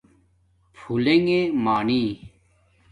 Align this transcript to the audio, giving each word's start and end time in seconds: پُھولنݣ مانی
پُھولنݣ 0.75 1.27
مانی 1.63 2.03